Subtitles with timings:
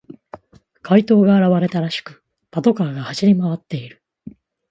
[0.81, 4.01] 怪盗が現れたらしく、パトカーが走り回っている。